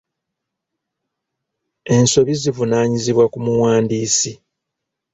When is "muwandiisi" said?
3.45-4.31